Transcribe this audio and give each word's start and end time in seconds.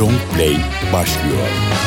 Long 0.00 0.18
Play 0.34 0.56
başlıyor. 0.92 1.79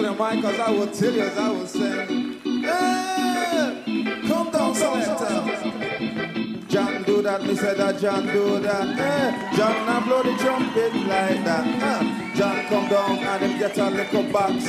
Derek 0.00 0.18
Carey 0.18 0.36
to 0.36 0.40
the 0.40 0.40
mic, 0.40 0.42
cause 0.42 0.60
I 0.60 0.70
will 0.70 0.86
tell 0.86 1.12
you 1.12 1.22
as 1.22 1.38
I 1.38 1.50
will 1.50 1.66
saying. 1.66 2.40
Hey, 2.62 4.22
come 4.28 4.50
down, 4.50 4.74
selector. 4.74 6.66
John 6.68 7.02
do 7.02 7.22
that, 7.22 7.42
me 7.42 7.54
said 7.56 7.76
that 7.78 7.98
John 8.00 8.26
do 8.26 8.60
that. 8.60 8.96
Hey, 8.96 9.56
John 9.56 9.86
now 9.86 10.00
blow 10.00 10.22
the 10.22 10.36
trumpet 10.38 10.94
like 10.94 11.44
that. 11.44 11.82
Uh, 11.82 12.34
John 12.34 12.66
come 12.66 12.88
down 12.88 13.18
and 13.18 13.42
him 13.42 13.58
get 13.58 13.76
a 13.76 13.90
little 13.90 14.22
box. 14.32 14.68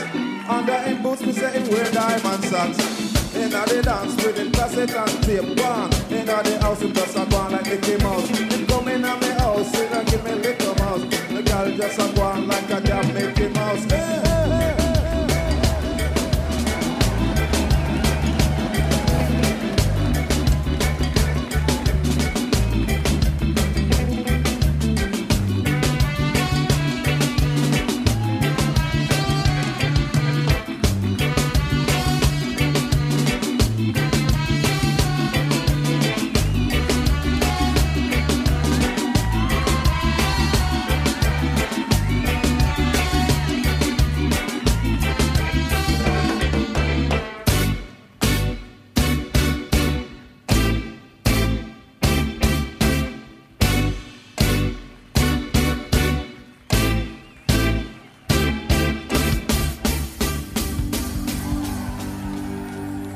Under 0.50 0.80
him 0.82 1.02
boots, 1.04 1.22
me 1.22 1.32
say 1.32 1.52
him 1.60 1.70
wear 1.72 1.92
diamond 1.92 2.44
socks. 2.46 3.12
Inna 3.36 3.66
the 3.66 3.82
dance 3.82 4.16
with 4.24 4.36
the 4.36 4.50
cassette 4.52 4.94
and 4.94 5.24
tape 5.24 5.60
one. 5.60 5.94
Inna 6.12 6.44
the 6.44 6.60
house, 6.62 6.82
him 6.82 6.94
just 6.94 7.16
a 7.16 7.26
go 7.26 7.38
on 7.38 7.52
like 7.52 7.66
Mickey 7.66 7.98
Mouse. 8.04 8.28
Him 8.28 8.68
come 8.68 8.88
inna 8.90 9.18
me 9.20 9.28
house, 9.28 9.72
don't 9.72 10.08
give 10.08 10.24
me 10.24 10.34
little 10.34 10.76
mouse. 10.76 11.02
The 11.02 11.44
girl 11.44 11.78
just 11.78 12.00
a 12.00 12.16
go 12.16 12.22
on 12.24 12.48
like 12.48 12.70
a 12.70 12.82
damn 12.82 13.14
Mickey 13.14 13.48
Mouse. 13.50 13.84
Hey, 13.86 14.31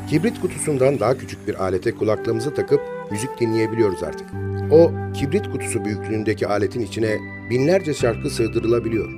Kibrit 0.10 0.42
kutusundan 0.42 1.00
daha 1.00 1.18
küçük 1.18 1.48
bir 1.48 1.64
alete 1.64 1.92
kulaklığımızı 1.92 2.54
takıp 2.54 2.82
müzik 3.12 3.40
dinleyebiliyoruz 3.40 4.04
artık. 4.04 4.28
O 4.72 4.92
kibrit 5.14 5.52
kutusu 5.52 5.86
büyüklüğündeki 5.86 6.48
aletin 6.48 6.80
içine 6.80 7.18
binlerce 7.50 7.94
şarkı 7.94 8.30
sığdırılabiliyor. 8.30 9.10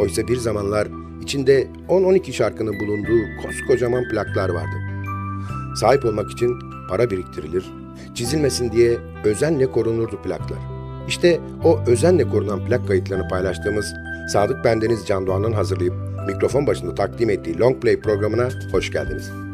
Oysa 0.00 0.28
bir 0.28 0.36
zamanlar 0.36 0.88
içinde 1.22 1.66
10-12 1.88 2.32
şarkının 2.32 2.80
bulunduğu 2.80 3.42
koskocaman 3.42 4.04
plaklar 4.08 4.48
vardı. 4.48 4.76
Sahip 5.76 6.04
olmak 6.04 6.30
için 6.30 6.58
para 6.88 7.10
biriktirilir, 7.10 7.64
çizilmesin 8.14 8.72
diye 8.72 8.98
özenle 9.24 9.66
korunurdu 9.66 10.22
plaklar. 10.22 10.58
İşte 11.08 11.40
o 11.64 11.80
özenle 11.86 12.28
korunan 12.28 12.66
plak 12.66 12.88
kayıtlarını 12.88 13.28
paylaştığımız 13.28 13.92
Sadık 14.32 14.64
Bendeniz 14.64 15.06
Can 15.06 15.26
Doğan'ın 15.26 15.52
hazırlayıp 15.52 15.94
mikrofon 16.26 16.66
başında 16.66 16.94
takdim 16.94 17.30
ettiği 17.30 17.58
Long 17.58 17.82
Play 17.82 18.00
programına 18.00 18.48
hoş 18.72 18.92
geldiniz. 18.92 19.49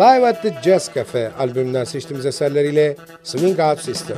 Live 0.00 0.24
at 0.24 0.42
the 0.42 0.54
Jazz 0.62 0.90
Cafe 0.94 1.30
albümünden 1.38 1.84
seçtiğimiz 1.84 2.26
eserleriyle 2.26 2.96
Swing 3.22 3.60
Out 3.60 3.80
Sister. 3.80 4.16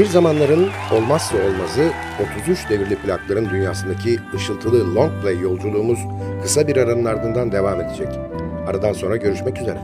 Bir 0.00 0.06
zamanların 0.06 0.68
olmazsa 0.92 1.36
olmazı 1.36 1.90
33 2.40 2.70
devirli 2.70 2.96
plakların 2.96 3.50
dünyasındaki 3.50 4.18
ışıltılı 4.34 4.94
long 4.94 5.22
play 5.22 5.40
yolculuğumuz 5.40 5.98
kısa 6.42 6.68
bir 6.68 6.76
aranın 6.76 7.04
ardından 7.04 7.52
devam 7.52 7.80
edecek. 7.80 8.08
Aradan 8.66 8.92
sonra 8.92 9.16
görüşmek 9.16 9.60
üzere. 9.60 9.78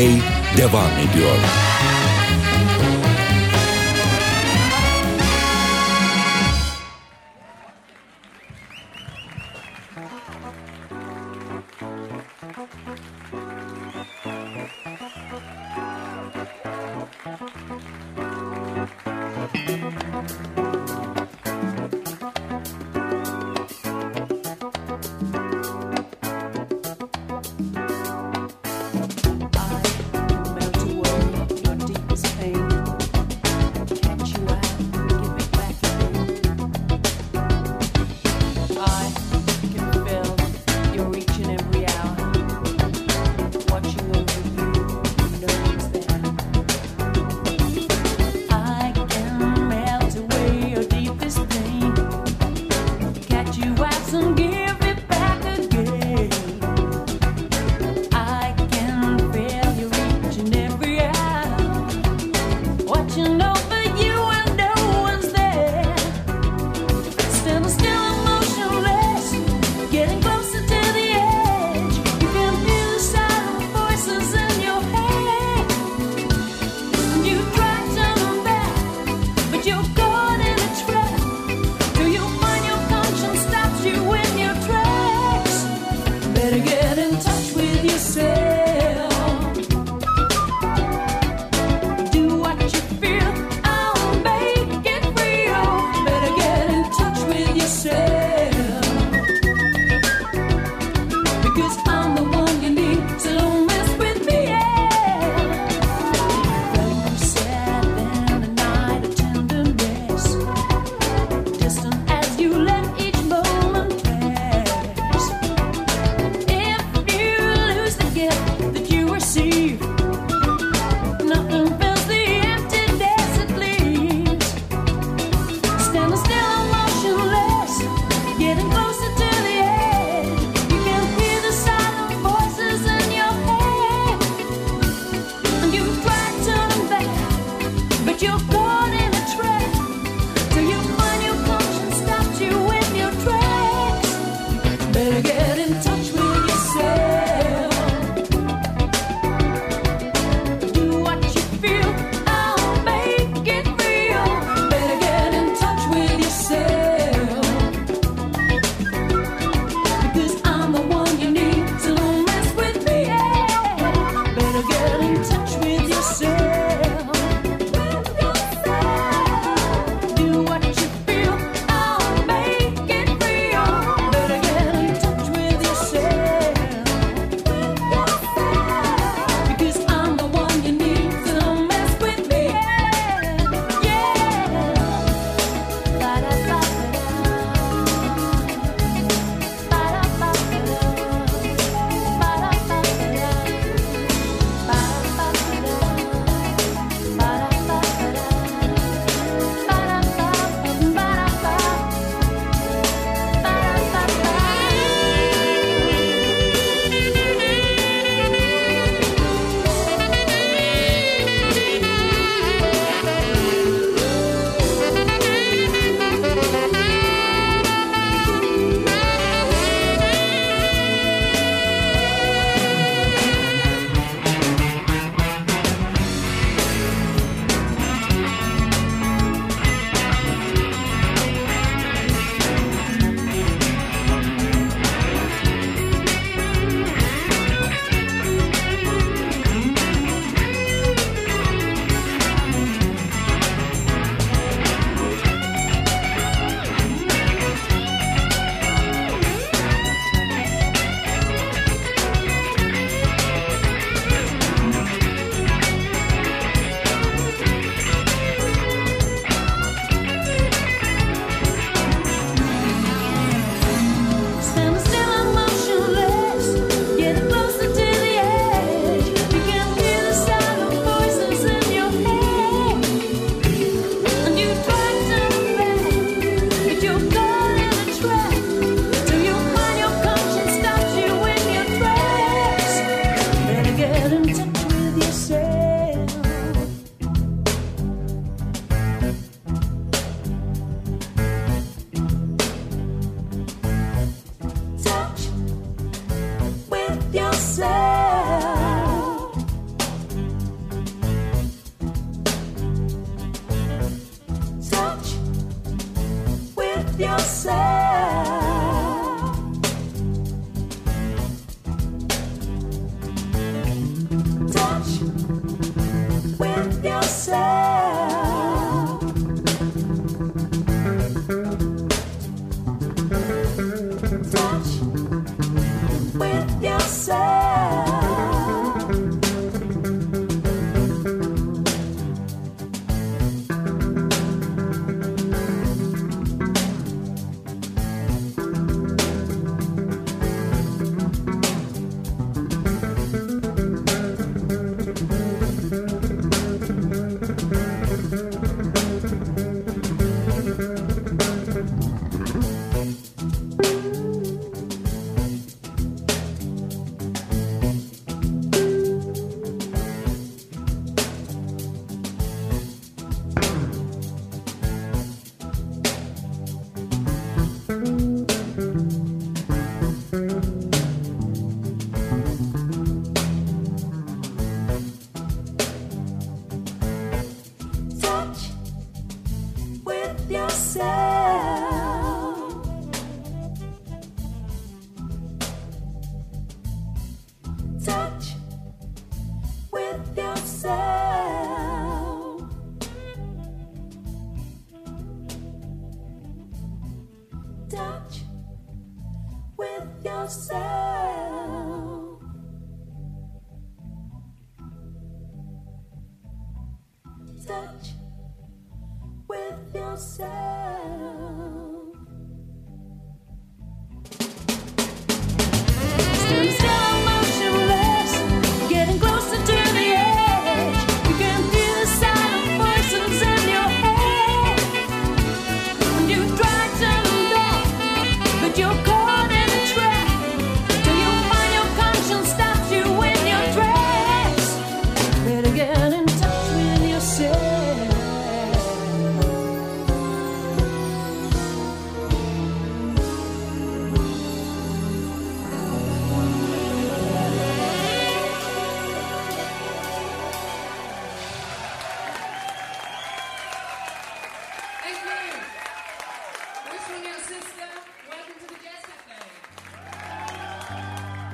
Play 0.00 0.22
devam 0.56 0.90
ediyor. 0.98 1.69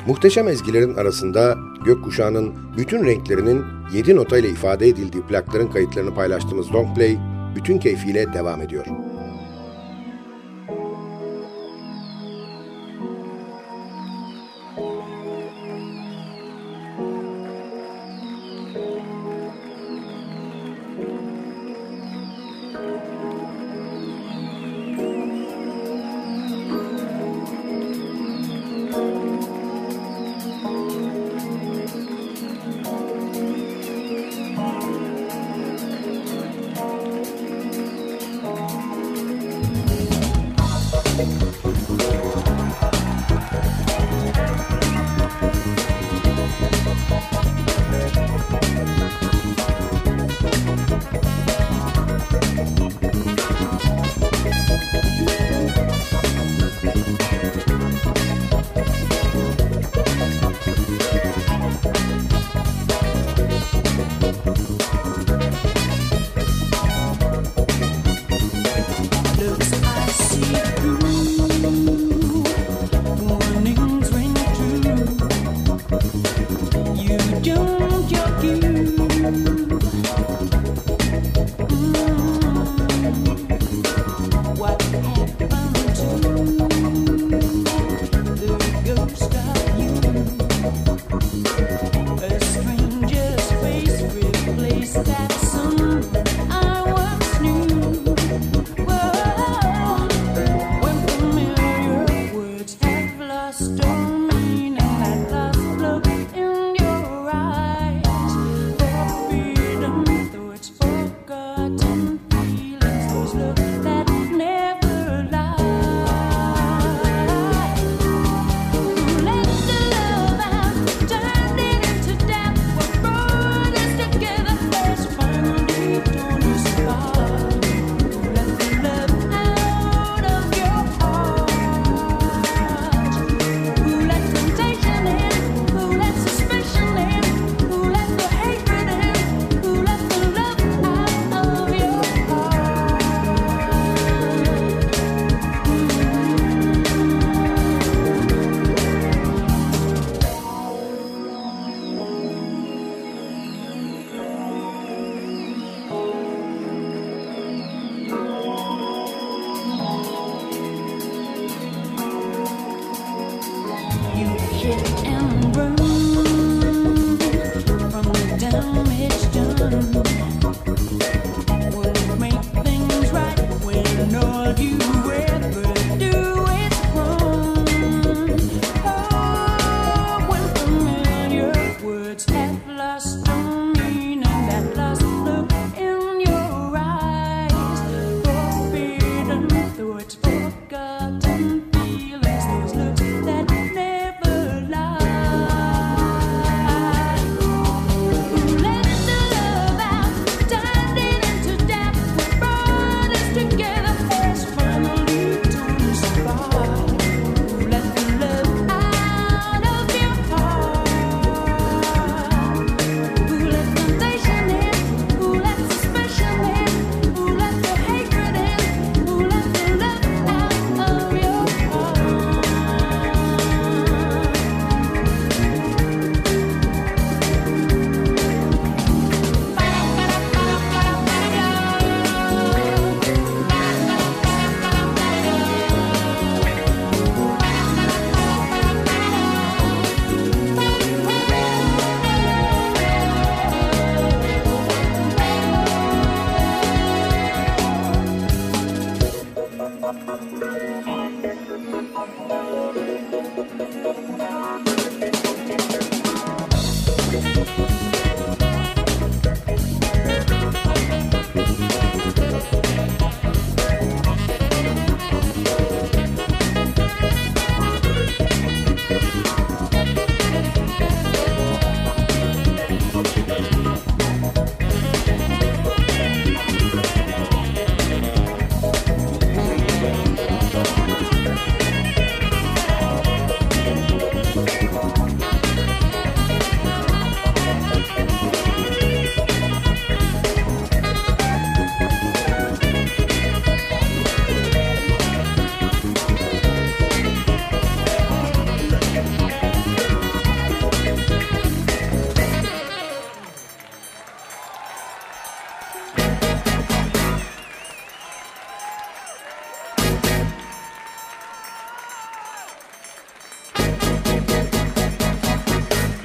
Muhteşem 0.06 0.48
ezgilerin 0.48 0.94
arasında 0.94 1.58
gökkuşağının 1.84 2.54
bütün 2.76 3.04
renklerinin 3.04 3.64
7 3.92 4.16
notayla 4.16 4.48
ifade 4.48 4.88
edildiği 4.88 5.22
plakların 5.22 5.68
kayıtlarını 5.68 6.14
paylaştığımız 6.14 6.74
Long 6.74 6.96
Play 6.96 7.18
bütün 7.56 7.78
keyfiyle 7.78 8.32
devam 8.32 8.62
ediyor. 8.62 8.86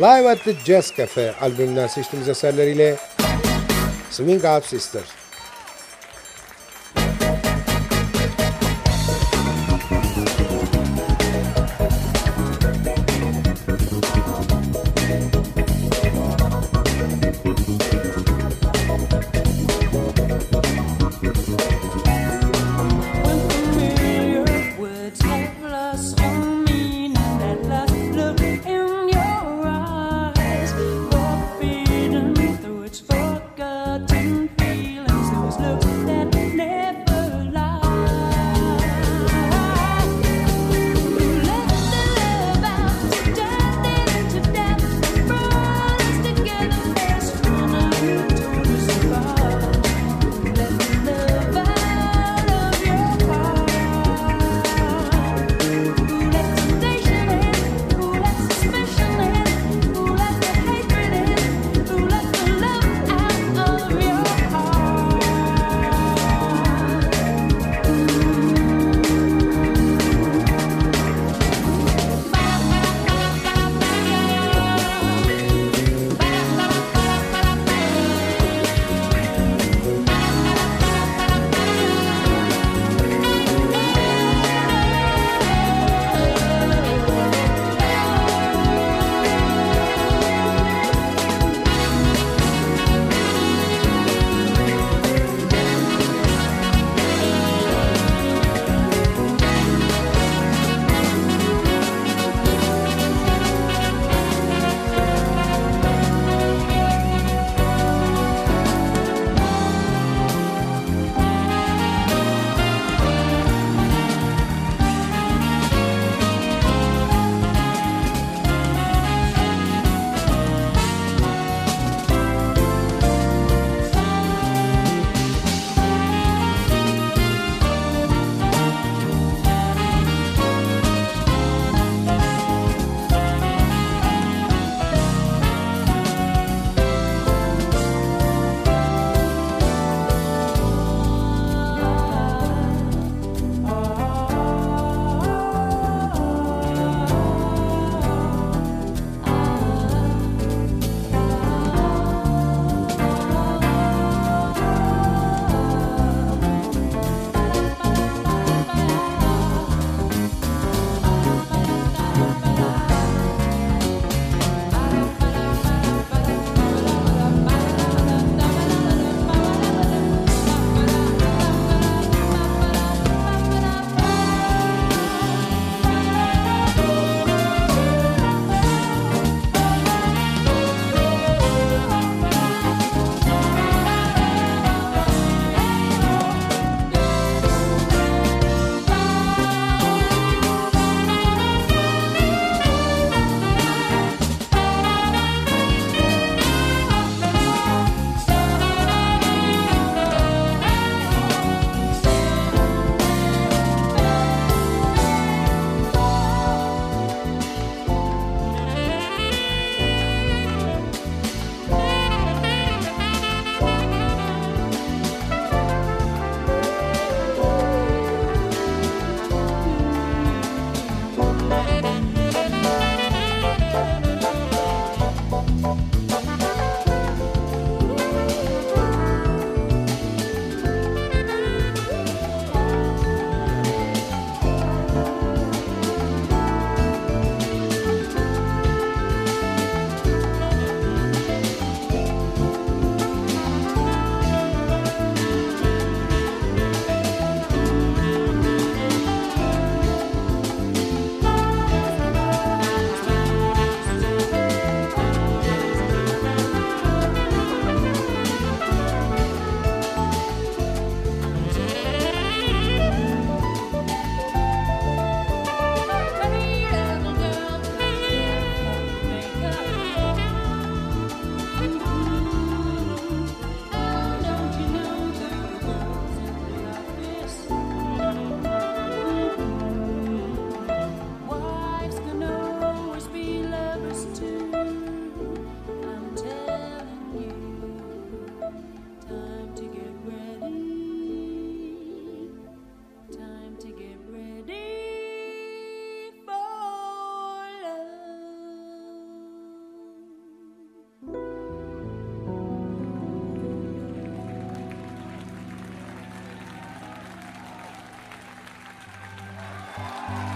Live 0.01 0.25
at 0.25 0.43
the 0.43 0.55
Jazz 0.65 0.93
Cafe 0.97 1.33
albümünden 1.41 1.87
seçtiğimiz 1.87 2.29
eserleriyle 2.29 2.97
Swing 4.11 4.45
Out 4.45 4.65
Sister. 4.65 5.20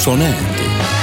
Long 0.00 0.16
Play 0.16 0.16
sona 0.16 0.24
erdi. 0.24 0.99